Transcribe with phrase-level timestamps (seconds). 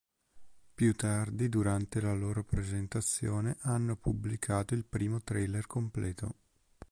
[0.73, 6.35] Più tardi durante la loro presentazione hanno pubblicato il primo trailer completo.